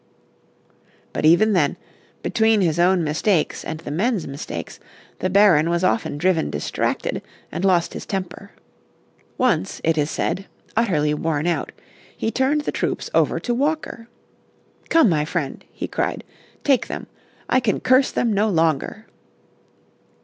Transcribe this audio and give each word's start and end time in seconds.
But 1.13 1.25
even 1.25 1.53
then, 1.53 1.77
between 2.23 2.61
his 2.61 2.79
own 2.79 3.03
mistakes 3.03 3.63
and 3.63 3.81
the 3.81 3.91
men's 3.91 4.25
mistakes, 4.25 4.79
the 5.19 5.29
Baron 5.29 5.69
was 5.69 5.83
often 5.83 6.17
driven 6.17 6.49
distracted, 6.49 7.21
and 7.51 7.63
lost 7.63 7.93
his 7.93 8.07
temper. 8.07 8.49
Once, 9.37 9.79
it 9.83 9.99
is 9.99 10.09
said, 10.09 10.47
utterly 10.75 11.13
worn 11.13 11.45
out, 11.45 11.71
he 12.17 12.31
turned 12.31 12.61
the 12.61 12.71
troops 12.71 13.11
over 13.13 13.39
to 13.41 13.53
Walker. 13.53 14.07
"Come, 14.89 15.07
my 15.07 15.23
friend," 15.23 15.63
he 15.71 15.87
cried, 15.87 16.23
"take 16.63 16.87
them; 16.87 17.05
I 17.47 17.59
can 17.59 17.79
curse 17.79 18.09
them 18.11 18.33
no 18.33 18.49
longer." 18.49 19.05